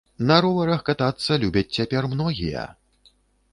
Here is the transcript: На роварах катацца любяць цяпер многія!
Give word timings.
На 0.29 0.37
роварах 0.45 0.81
катацца 0.87 1.37
любяць 1.45 1.73
цяпер 1.77 2.03
многія! 2.17 2.67